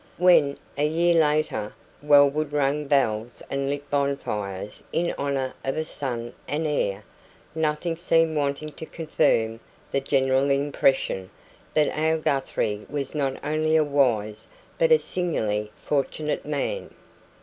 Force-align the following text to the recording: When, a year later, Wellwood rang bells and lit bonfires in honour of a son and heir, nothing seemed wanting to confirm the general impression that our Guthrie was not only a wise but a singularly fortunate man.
When, 0.17 0.57
a 0.79 0.87
year 0.87 1.13
later, 1.13 1.75
Wellwood 2.01 2.51
rang 2.53 2.85
bells 2.85 3.43
and 3.51 3.69
lit 3.69 3.87
bonfires 3.91 4.81
in 4.91 5.11
honour 5.13 5.53
of 5.63 5.77
a 5.77 5.83
son 5.83 6.33
and 6.47 6.65
heir, 6.65 7.03
nothing 7.53 7.95
seemed 7.97 8.35
wanting 8.35 8.69
to 8.71 8.87
confirm 8.87 9.59
the 9.91 10.01
general 10.01 10.49
impression 10.49 11.29
that 11.75 11.95
our 11.95 12.17
Guthrie 12.17 12.83
was 12.89 13.13
not 13.13 13.37
only 13.45 13.75
a 13.75 13.83
wise 13.83 14.47
but 14.79 14.91
a 14.91 14.97
singularly 14.97 15.71
fortunate 15.85 16.47
man. 16.47 16.89